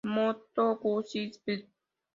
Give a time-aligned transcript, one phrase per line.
[0.15, 1.67] Moto Guzzi Sp.